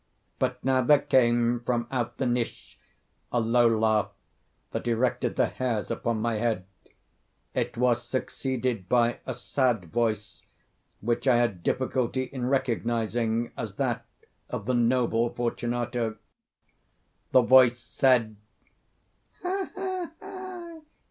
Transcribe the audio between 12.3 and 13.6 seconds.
recognising